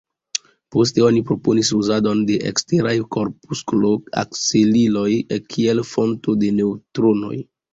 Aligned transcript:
Poste 0.75 1.03
oni 1.07 1.19
proponis 1.31 1.69
uzadon 1.79 2.23
de 2.31 2.37
eksteraj 2.51 2.95
korpusklo-akceliloj 3.17 5.07
kiel 5.53 5.85
fonton 5.95 6.45
de 6.47 6.51
neŭtronoj. 6.63 7.35